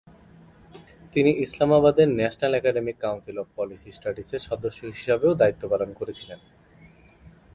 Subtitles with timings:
[1.13, 6.39] তিনি ইসলামাবাদের national academic council of policy স্টাডিজের সদস্য হিসাবেও দায়িত্ব পালন করেছিলেন।